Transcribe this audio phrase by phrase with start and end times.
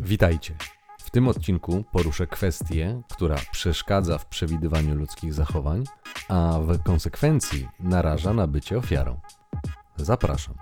[0.00, 0.54] Witajcie.
[0.98, 5.84] W tym odcinku poruszę kwestię, która przeszkadza w przewidywaniu ludzkich zachowań,
[6.28, 9.20] a w konsekwencji naraża na bycie ofiarą.
[9.96, 10.54] Zapraszam.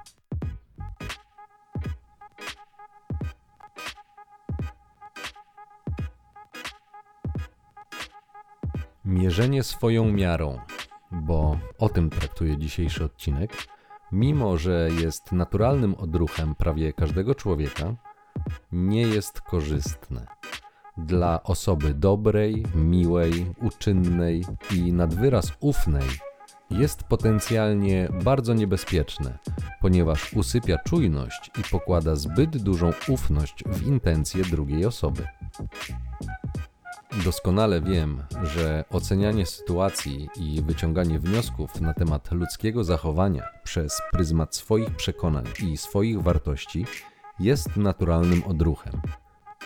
[9.04, 10.58] Mierzenie swoją miarą,
[11.12, 13.56] bo o tym traktuje dzisiejszy odcinek,
[14.12, 17.94] mimo że jest naturalnym odruchem prawie każdego człowieka,
[18.72, 20.26] nie jest korzystne.
[20.96, 26.08] Dla osoby dobrej, miłej, uczynnej i nadwyraz ufnej
[26.70, 29.38] jest potencjalnie bardzo niebezpieczne,
[29.80, 35.26] ponieważ usypia czujność i pokłada zbyt dużą ufność w intencje drugiej osoby.
[37.24, 44.90] Doskonale wiem, że ocenianie sytuacji i wyciąganie wniosków na temat ludzkiego zachowania przez pryzmat swoich
[44.96, 46.86] przekonań i swoich wartości
[47.40, 49.00] jest naturalnym odruchem.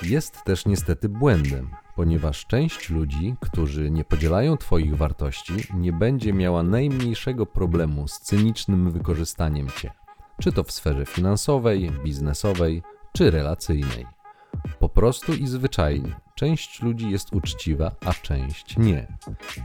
[0.02, 6.62] Jest też niestety błędem, ponieważ część ludzi, którzy nie podzielają Twoich wartości, nie będzie miała
[6.62, 9.90] najmniejszego problemu z cynicznym wykorzystaniem Cię,
[10.40, 14.06] czy to w sferze finansowej, biznesowej, czy relacyjnej.
[14.78, 19.06] Po prostu i zwyczajnie Część ludzi jest uczciwa, a część nie.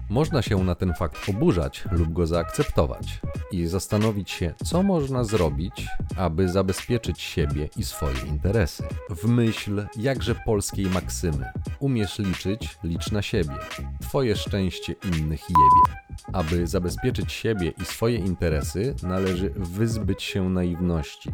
[0.10, 3.20] Można się na ten fakt oburzać lub go zaakceptować
[3.52, 8.84] i zastanowić się, co można zrobić, aby zabezpieczyć siebie i swoje interesy.
[9.10, 13.56] W myśl jakże polskiej maksymy: umiesz liczyć, licz na siebie.
[14.02, 16.00] Twoje szczęście innych jebie.
[16.34, 21.32] Aby zabezpieczyć siebie i swoje interesy, należy wyzbyć się naiwności,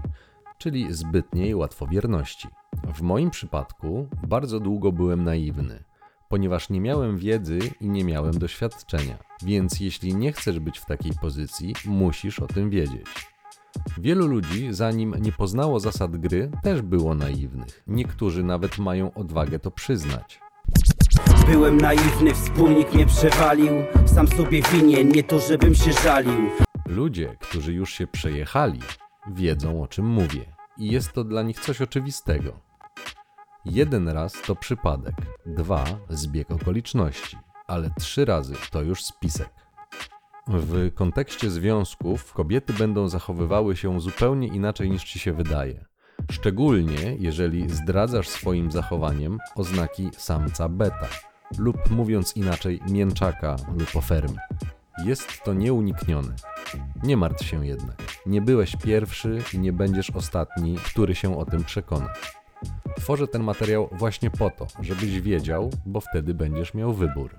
[0.57, 2.47] czyli zbytniej łatwowierności.
[2.93, 5.83] W moim przypadku bardzo długo byłem naiwny,
[6.29, 9.17] ponieważ nie miałem wiedzy i nie miałem doświadczenia.
[9.43, 13.05] Więc jeśli nie chcesz być w takiej pozycji, musisz o tym wiedzieć.
[13.97, 17.83] Wielu ludzi, zanim nie poznało zasad gry, też było naiwnych.
[17.87, 20.39] Niektórzy nawet mają odwagę to przyznać.
[21.45, 23.71] Byłem naiwny, wspólnik mnie przewalił
[24.05, 26.49] Sam sobie winien, nie to żebym się żalił
[26.85, 28.79] Ludzie, którzy już się przejechali,
[29.27, 30.45] wiedzą o czym mówię.
[30.77, 32.68] I jest to dla nich coś oczywistego.
[33.65, 35.15] Jeden raz to przypadek,
[35.45, 37.37] dwa zbieg okoliczności,
[37.67, 39.49] ale trzy razy to już spisek.
[40.47, 45.85] W kontekście związków kobiety będą zachowywały się zupełnie inaczej niż ci się wydaje.
[46.31, 51.07] Szczególnie jeżeli zdradzasz swoim zachowaniem oznaki samca beta,
[51.57, 54.37] lub mówiąc inaczej, mięczaka lub ofermy.
[55.05, 56.35] Jest to nieuniknione.
[57.03, 57.97] Nie martw się jednak.
[58.25, 62.13] Nie byłeś pierwszy i nie będziesz ostatni, który się o tym przekona.
[62.97, 67.35] Tworzę ten materiał właśnie po to, żebyś wiedział, bo wtedy będziesz miał wybór.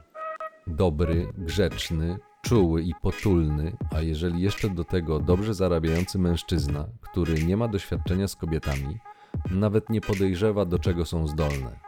[0.66, 7.56] Dobry, grzeczny, czuły i potulny, a jeżeli jeszcze do tego dobrze zarabiający mężczyzna, który nie
[7.56, 8.98] ma doświadczenia z kobietami,
[9.50, 11.80] nawet nie podejrzewa do czego są zdolne.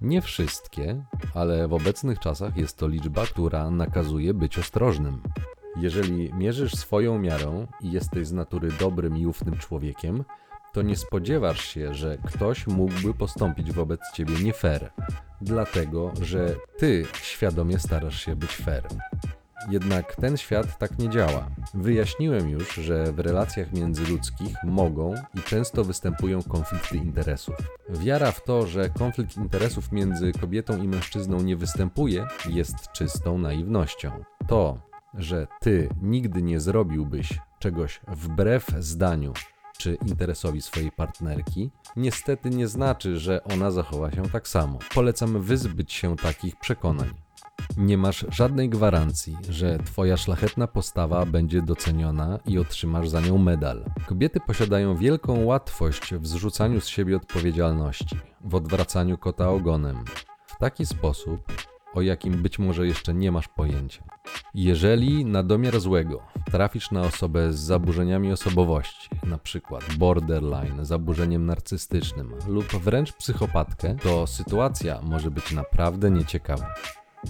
[0.00, 1.04] Nie wszystkie,
[1.34, 5.22] ale w obecnych czasach jest to liczba, która nakazuje być ostrożnym.
[5.76, 10.24] Jeżeli mierzysz swoją miarą i jesteś z natury dobrym i ufnym człowiekiem,
[10.76, 14.90] to nie spodziewasz się, że ktoś mógłby postąpić wobec ciebie nie fair,
[15.40, 18.82] dlatego że ty świadomie starasz się być fair.
[19.70, 21.48] Jednak ten świat tak nie działa.
[21.74, 27.54] Wyjaśniłem już, że w relacjach międzyludzkich mogą i często występują konflikty interesów.
[27.88, 34.10] Wiara w to, że konflikt interesów między kobietą i mężczyzną nie występuje, jest czystą naiwnością.
[34.46, 34.78] To,
[35.14, 39.32] że ty nigdy nie zrobiłbyś czegoś wbrew zdaniu
[39.76, 44.78] czy interesowi swojej partnerki, niestety nie znaczy, że ona zachowa się tak samo.
[44.94, 47.14] Polecam wyzbyć się takich przekonań.
[47.76, 53.84] Nie masz żadnej gwarancji, że Twoja szlachetna postawa będzie doceniona i otrzymasz za nią medal.
[54.06, 60.04] Kobiety posiadają wielką łatwość w zrzucaniu z siebie odpowiedzialności, w odwracaniu kota ogonem.
[60.46, 61.52] W taki sposób,
[61.96, 64.02] o jakim być może jeszcze nie masz pojęcia.
[64.54, 69.60] Jeżeli na domiar złego trafisz na osobę z zaburzeniami osobowości, np.
[69.98, 76.74] borderline, zaburzeniem narcystycznym lub wręcz psychopatkę, to sytuacja może być naprawdę nieciekawa.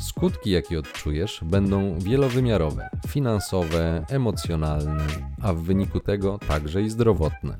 [0.00, 5.06] Skutki, jakie odczujesz, będą wielowymiarowe, finansowe, emocjonalne,
[5.42, 7.56] a w wyniku tego także i zdrowotne.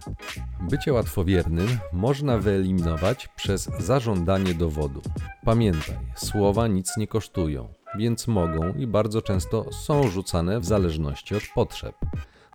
[0.61, 5.03] Bycie łatwowiernym można wyeliminować przez zażądanie dowodu.
[5.45, 7.69] Pamiętaj, słowa nic nie kosztują,
[7.99, 11.95] więc mogą i bardzo często są rzucane w zależności od potrzeb.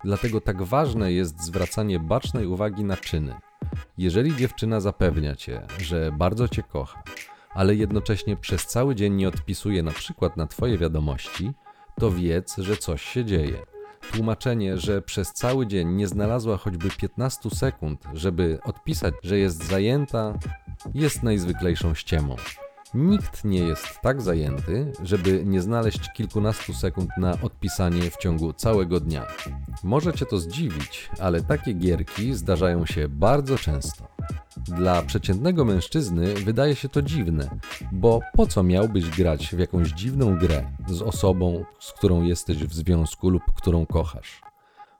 [0.04, 3.36] Dlatego tak ważne jest zwracanie bacznej uwagi na czyny.
[3.98, 7.04] Jeżeli dziewczyna zapewnia cię, że bardzo cię kocha,
[7.54, 11.52] ale jednocześnie przez cały dzień nie odpisuje na przykład na Twoje wiadomości,
[12.00, 13.58] to wiedz, że coś się dzieje.
[14.12, 20.40] Tłumaczenie, że przez cały dzień nie znalazła choćby 15 sekund, żeby odpisać, że jest zajęta,
[20.94, 22.36] jest najzwyklejszą ściemą.
[22.94, 29.00] Nikt nie jest tak zajęty, żeby nie znaleźć kilkunastu sekund na odpisanie w ciągu całego
[29.00, 29.28] dnia.
[29.84, 34.08] Może cię to zdziwić, ale takie gierki zdarzają się bardzo często.
[34.68, 37.60] Dla przeciętnego mężczyzny wydaje się to dziwne,
[37.92, 42.74] bo po co miałbyś grać w jakąś dziwną grę z osobą, z którą jesteś w
[42.74, 44.42] związku lub którą kochasz?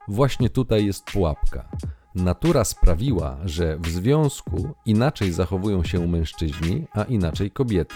[0.08, 1.68] Właśnie tutaj jest pułapka.
[2.14, 7.94] Natura sprawiła, że w związku inaczej zachowują się mężczyźni, a inaczej kobiety.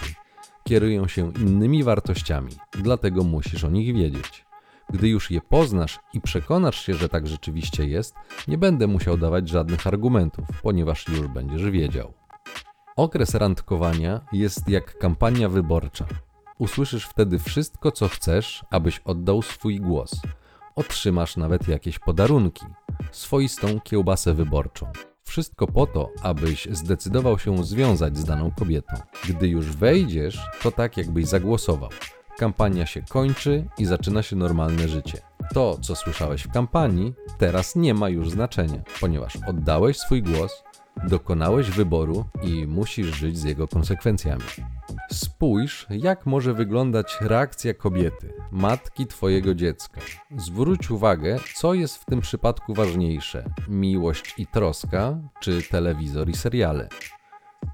[0.63, 4.46] Kierują się innymi wartościami, dlatego musisz o nich wiedzieć.
[4.93, 8.15] Gdy już je poznasz i przekonasz się, że tak rzeczywiście jest,
[8.47, 12.13] nie będę musiał dawać żadnych argumentów, ponieważ już będziesz wiedział.
[12.95, 16.05] Okres randkowania jest jak kampania wyborcza.
[16.59, 20.21] Usłyszysz wtedy wszystko, co chcesz, abyś oddał swój głos.
[20.75, 22.65] Otrzymasz nawet jakieś podarunki,
[23.11, 24.91] swoistą kiełbasę wyborczą.
[25.23, 28.95] Wszystko po to, abyś zdecydował się związać z daną kobietą.
[29.29, 31.89] Gdy już wejdziesz, to tak jakbyś zagłosował.
[32.37, 35.17] Kampania się kończy i zaczyna się normalne życie.
[35.53, 40.63] To, co słyszałeś w kampanii, teraz nie ma już znaczenia, ponieważ oddałeś swój głos,
[41.07, 44.43] dokonałeś wyboru i musisz żyć z jego konsekwencjami.
[45.11, 50.01] Spójrz, jak może wyglądać reakcja kobiety, matki Twojego dziecka.
[50.37, 56.89] Zwróć uwagę, co jest w tym przypadku ważniejsze: miłość i troska, czy telewizor i seriale.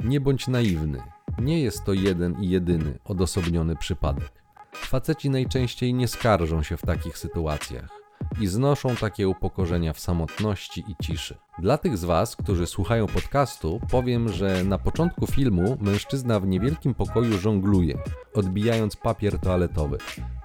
[0.03, 1.01] Nie bądź naiwny,
[1.39, 4.42] nie jest to jeden i jedyny odosobniony przypadek.
[4.93, 7.89] Faceci najczęściej nie skarżą się w takich sytuacjach
[8.41, 11.37] i znoszą takie upokorzenia w samotności i ciszy.
[11.59, 16.93] Dla tych z Was, którzy słuchają podcastu, powiem, że na początku filmu mężczyzna w niewielkim
[16.93, 17.97] pokoju żongluje,
[18.33, 19.97] odbijając papier toaletowy.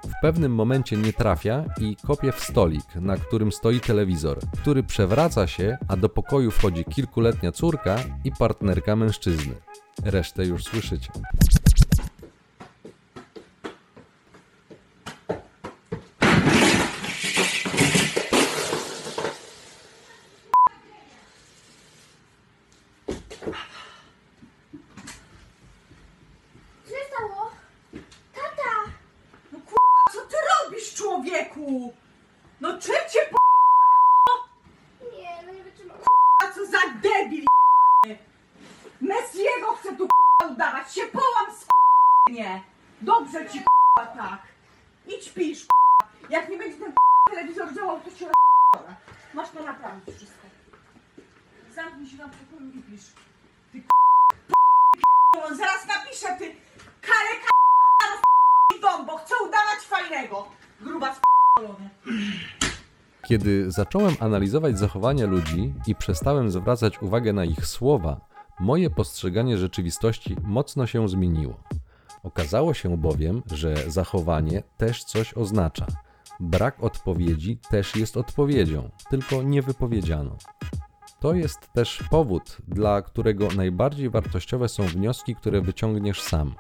[0.04, 5.46] W pewnym momencie nie trafia i kopie w stolik, na którym stoi telewizor, który przewraca
[5.46, 9.54] się, a do pokoju wchodzi kilkuletnia córka i partnerka mężczyzny.
[10.04, 11.10] Resztę już słyszycie.
[26.84, 27.50] Co się stało?
[28.34, 28.90] Tata!
[29.52, 30.94] No kurwa, co ty robisz,
[32.60, 34.48] No czym cię pojebało?
[35.16, 35.96] Nie, no nie wytrzymam.
[36.44, 37.44] A co za debil
[38.04, 38.24] jebany?
[39.00, 41.46] Messiego chce tu kurwa udawać, się połam
[42.30, 42.62] nie.
[43.00, 44.42] Dobrze ci kurwa tak.
[45.06, 46.12] Idź pisz kurwa.
[46.30, 48.96] Jak nie będzie ten kurwa telewizor działał, to się rozpierdolę.
[49.34, 50.46] Masz to naprawić wszystko.
[51.74, 53.04] Zamknij się na pokoju i pisz.
[53.72, 53.82] Ty
[55.32, 56.56] kurwa, zaraz napiszę ty
[57.00, 60.48] kaleka jebana rozpierdoli dom, bo chcę udawać fajnego.
[60.80, 61.37] Gruba spierdolony.
[63.28, 68.20] Kiedy zacząłem analizować zachowania ludzi i przestałem zwracać uwagę na ich słowa,
[68.60, 71.60] moje postrzeganie rzeczywistości mocno się zmieniło.
[72.22, 75.86] Okazało się bowiem, że zachowanie też coś oznacza.
[76.40, 80.36] Brak odpowiedzi też jest odpowiedzią, tylko niewypowiedzianą.
[81.20, 86.54] To jest też powód, dla którego najbardziej wartościowe są wnioski, które wyciągniesz sam.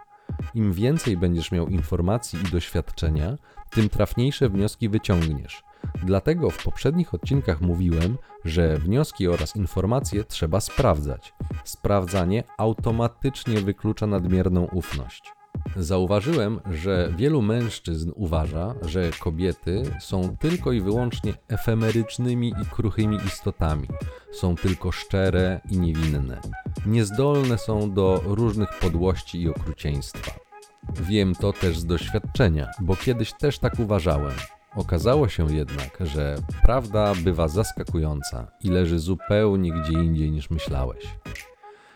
[0.54, 3.36] Im więcej będziesz miał informacji i doświadczenia,
[3.68, 5.62] tym trafniejsze wnioski wyciągniesz.
[6.04, 11.34] Dlatego w poprzednich odcinkach mówiłem, że wnioski oraz informacje trzeba sprawdzać.
[11.64, 15.32] Sprawdzanie automatycznie wyklucza nadmierną ufność.
[15.76, 23.88] Zauważyłem, że wielu mężczyzn uważa, że kobiety są tylko i wyłącznie efemerycznymi i kruchymi istotami,
[24.32, 26.40] są tylko szczere i niewinne,
[26.86, 30.47] niezdolne są do różnych podłości i okrucieństwa.
[30.94, 34.32] Wiem to też z doświadczenia, bo kiedyś też tak uważałem.
[34.76, 41.04] Okazało się jednak, że prawda bywa zaskakująca i leży zupełnie gdzie indziej niż myślałeś.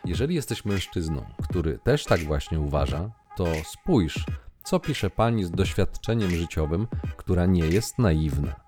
[0.04, 4.26] Jeżeli jesteś mężczyzną, który też tak właśnie uważa, to spójrz,
[4.64, 8.60] co pisze pani z doświadczeniem życiowym, która nie jest naiwna.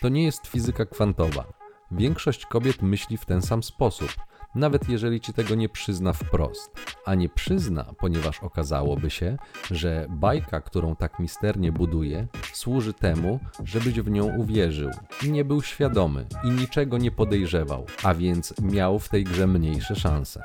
[0.00, 1.44] To nie jest fizyka kwantowa.
[1.90, 4.08] Większość kobiet myśli w ten sam sposób,
[4.54, 6.70] nawet jeżeli ci tego nie przyzna wprost.
[7.04, 9.36] A nie przyzna, ponieważ okazałoby się,
[9.70, 14.90] że bajka, którą tak misternie buduje, służy temu, żebyś w nią uwierzył
[15.22, 19.96] i nie był świadomy i niczego nie podejrzewał, a więc miał w tej grze mniejsze
[19.96, 20.42] szanse.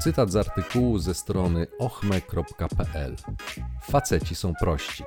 [0.00, 3.16] Cytat z artykułu ze strony ochme.pl.
[3.82, 5.04] Faceci są prości.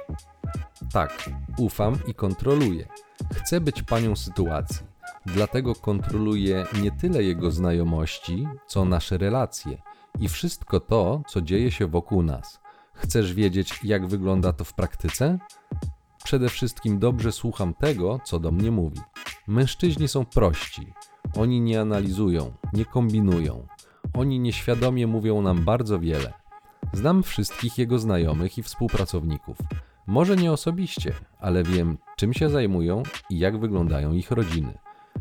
[0.94, 2.88] Tak, ufam i kontroluję.
[3.34, 4.86] Chcę być panią sytuacji.
[5.26, 9.78] Dlatego kontroluję nie tyle jego znajomości, co nasze relacje
[10.20, 12.60] i wszystko to, co dzieje się wokół nas.
[12.94, 15.40] Chcesz wiedzieć, jak wygląda to w praktyce?
[16.24, 19.00] Przede wszystkim dobrze słucham tego, co do mnie mówi.
[19.48, 20.94] Mężczyźni są prości.
[21.38, 23.68] Oni nie analizują, nie kombinują.
[24.14, 26.34] Oni nieświadomie mówią nam bardzo wiele.
[26.94, 29.58] Znam wszystkich jego znajomych i współpracowników.
[30.08, 34.78] Może nie osobiście, ale wiem, czym się zajmują i jak wyglądają ich rodziny.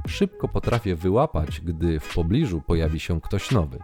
[0.06, 3.78] Szybko potrafię wyłapać, gdy w pobliżu pojawi się ktoś nowy.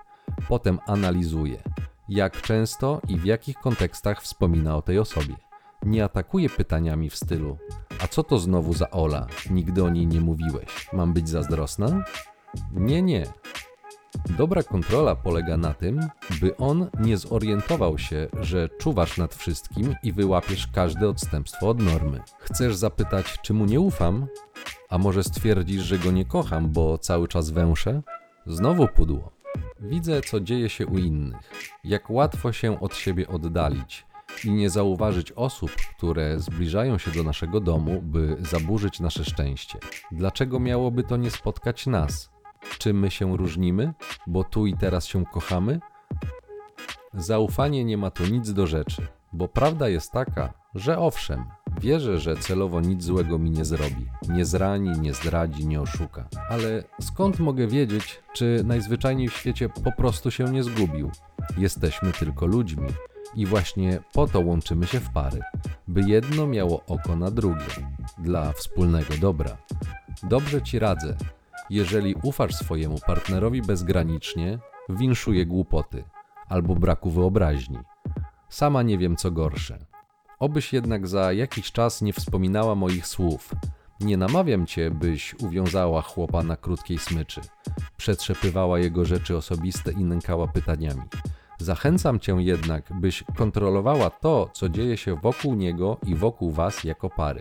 [0.48, 1.62] Potem analizuję,
[2.08, 5.36] jak często i w jakich kontekstach wspomina o tej osobie.
[5.82, 7.58] Nie atakuję pytaniami w stylu:
[8.02, 9.26] A co to znowu za Ola?
[9.50, 10.88] Nigdy o niej nie mówiłeś.
[10.92, 12.04] Mam być zazdrosna?
[12.72, 13.26] Nie, nie.
[14.38, 16.00] Dobra kontrola polega na tym,
[16.40, 22.20] by on nie zorientował się, że czuwasz nad wszystkim i wyłapiesz każde odstępstwo od normy.
[22.38, 24.26] Chcesz zapytać, czy mu nie ufam?
[24.88, 28.02] A może stwierdzisz, że go nie kocham, bo cały czas węszę?
[28.46, 29.39] Znowu pudło.
[29.80, 31.50] Widzę, co dzieje się u innych.
[31.84, 34.06] Jak łatwo się od siebie oddalić
[34.44, 39.78] i nie zauważyć osób, które zbliżają się do naszego domu, by zaburzyć nasze szczęście.
[40.12, 42.30] Dlaczego miałoby to nie spotkać nas?
[42.78, 43.92] Czy my się różnimy,
[44.26, 45.80] bo tu i teraz się kochamy?
[47.14, 51.44] Zaufanie nie ma tu nic do rzeczy, bo prawda jest taka, że owszem,
[51.80, 56.28] wierzę, że celowo nic złego mi nie zrobi, nie zrani, nie zdradzi, nie oszuka.
[56.50, 61.10] Ale skąd mogę wiedzieć, czy najzwyczajniej w świecie po prostu się nie zgubił?
[61.58, 62.88] Jesteśmy tylko ludźmi
[63.34, 65.40] i właśnie po to łączymy się w pary,
[65.88, 67.66] by jedno miało oko na drugie,
[68.18, 69.56] dla wspólnego dobra.
[70.22, 71.16] Dobrze ci radzę,
[71.70, 74.58] jeżeli ufasz swojemu partnerowi bezgranicznie,
[74.88, 76.04] winszuje głupoty
[76.48, 77.78] albo braku wyobraźni.
[78.48, 79.89] Sama nie wiem co gorsze.
[80.40, 83.50] Obyś jednak za jakiś czas nie wspominała moich słów.
[84.00, 87.40] Nie namawiam cię, byś uwiązała chłopa na krótkiej smyczy,
[87.96, 91.02] przetrzepywała jego rzeczy osobiste i nękała pytaniami.
[91.58, 97.10] Zachęcam cię jednak, byś kontrolowała to, co dzieje się wokół niego i wokół was jako
[97.10, 97.40] pary.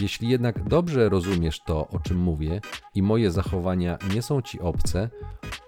[0.00, 2.60] Jeśli jednak dobrze rozumiesz to, o czym mówię
[2.94, 5.10] i moje zachowania nie są ci obce,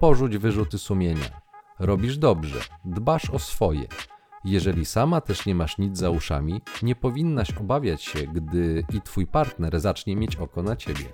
[0.00, 1.40] porzuć wyrzuty sumienia.
[1.78, 3.86] Robisz dobrze, dbasz o swoje.
[4.44, 9.26] Jeżeli sama też nie masz nic za uszami, nie powinnaś obawiać się, gdy i twój
[9.26, 11.04] partner zacznie mieć oko na ciebie.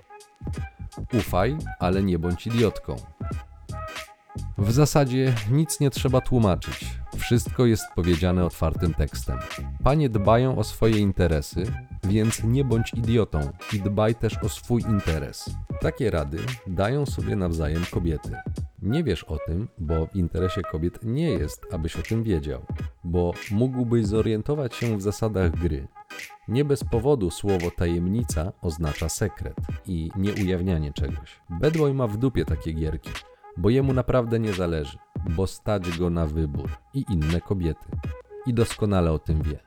[1.18, 2.97] Ufaj, ale nie bądź idiotką.
[4.59, 6.87] W zasadzie nic nie trzeba tłumaczyć.
[7.18, 9.38] Wszystko jest powiedziane otwartym tekstem.
[9.85, 11.73] Panie dbają o swoje interesy,
[12.04, 13.40] więc nie bądź idiotą
[13.73, 15.50] i dbaj też o swój interes.
[15.80, 18.37] Takie rady dają sobie nawzajem kobiety.
[18.87, 22.62] Nie wiesz o tym, bo w interesie kobiet nie jest, abyś o tym wiedział,
[23.05, 25.88] bo mógłbyś zorientować się w zasadach gry.
[26.49, 31.40] Nie bez powodu słowo tajemnica oznacza sekret i nieujawnianie czegoś.
[31.50, 33.11] Bedboy ma w dupie takie gierki,
[33.57, 34.99] bo jemu naprawdę nie zależy,
[35.31, 37.88] bo stać go na wybór i inne kobiety.
[38.47, 39.59] I doskonale o tym wie.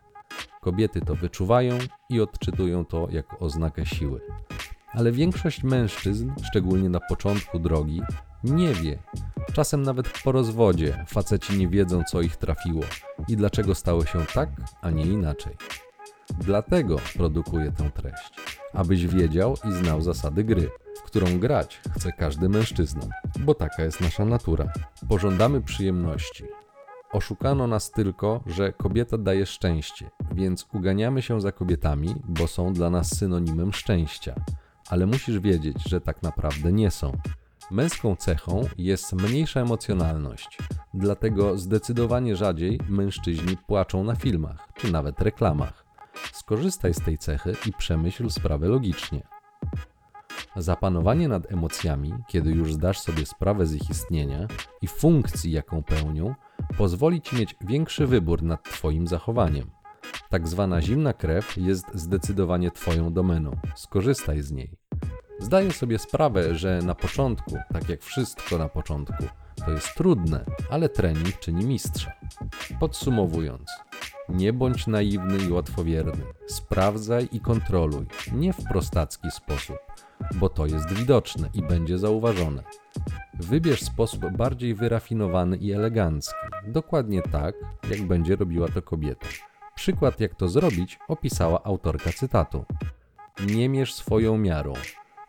[0.62, 1.78] Kobiety to wyczuwają
[2.10, 4.22] i odczytują to jako oznakę siły.
[4.93, 8.01] Ale większość mężczyzn, szczególnie na początku drogi,
[8.43, 9.00] nie wie.
[9.53, 12.84] Czasem nawet po rozwodzie faceci nie wiedzą, co ich trafiło
[13.27, 14.50] i dlaczego stało się tak,
[14.81, 15.55] a nie inaczej.
[16.39, 18.34] Dlatego produkuję tę treść,
[18.74, 23.01] abyś wiedział i znał zasady gry, w którą grać chce każdy mężczyzna,
[23.39, 24.74] bo taka jest nasza natura.
[25.10, 26.43] Pożądamy przyjemności.
[27.12, 32.89] Oszukano nas tylko, że kobieta daje szczęście, więc uganiamy się za kobietami, bo są dla
[32.89, 34.36] nas synonimem szczęścia.
[34.89, 37.17] Ale musisz wiedzieć, że tak naprawdę nie są.
[37.72, 40.58] Męską cechą jest mniejsza emocjonalność,
[40.93, 45.86] dlatego zdecydowanie rzadziej mężczyźni płaczą na filmach czy nawet reklamach.
[46.34, 49.22] Skorzystaj z tej cechy i przemyśl sprawę logicznie.
[50.55, 54.48] Zapanowanie nad emocjami, kiedy już zdasz sobie sprawę z ich istnienia
[54.81, 56.36] i funkcji, jaką pełnią,
[56.77, 59.79] pozwoli ci mieć większy wybór nad Twoim zachowaniem.
[60.30, 63.58] Tak zwana zimna krew jest zdecydowanie Twoją domeną.
[63.76, 64.78] Skorzystaj z niej.
[65.40, 69.24] Zdaję sobie sprawę, że na początku, tak jak wszystko na początku,
[69.66, 72.12] to jest trudne, ale trening czyni mistrza.
[72.80, 73.70] Podsumowując,
[74.30, 76.24] nie bądź naiwny i łatwowierny.
[76.48, 79.78] Sprawdzaj i kontroluj, nie w prostacki sposób,
[80.36, 82.64] bo to jest widoczne i będzie zauważone.
[83.34, 86.36] Wybierz sposób bardziej wyrafinowany i elegancki,
[86.68, 87.56] dokładnie tak,
[87.90, 89.28] jak będzie robiła to kobieta.
[89.80, 92.66] Przykład, jak to zrobić, opisała autorka cytatu.
[93.46, 94.74] Nie mierz swoją miarą.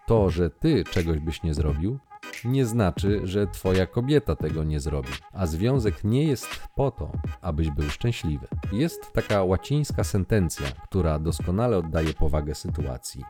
[0.06, 1.98] To, że ty czegoś byś nie zrobił,
[2.44, 7.70] nie znaczy, że twoja kobieta tego nie zrobi, a związek nie jest po to, abyś
[7.70, 8.46] był szczęśliwy.
[8.72, 13.24] Jest taka łacińska sentencja, która doskonale oddaje powagę sytuacji.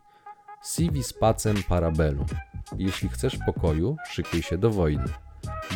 [0.75, 2.27] Sivi spacem parabellum.
[2.79, 5.09] Jeśli chcesz pokoju, szykuj się do wojny.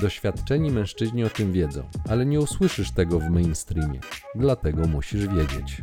[0.00, 4.00] Doświadczeni mężczyźni o tym wiedzą, ale nie usłyszysz tego w mainstreamie,
[4.34, 5.82] dlatego musisz wiedzieć.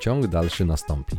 [0.00, 1.16] Ciąg dalszy nastąpi.